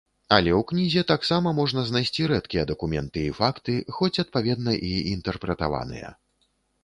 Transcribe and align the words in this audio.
Але 0.35 0.51
ў 0.51 0.61
кнізе 0.69 1.01
таксама 1.11 1.51
можна 1.59 1.81
знайсці 1.89 2.23
рэдкія 2.31 2.63
дакументы 2.71 3.19
і 3.25 3.35
факты, 3.39 3.75
хоць 3.99 4.21
адпаведна 4.23 4.71
і 4.93 4.95
інтэрпрэтаваныя. 5.13 6.09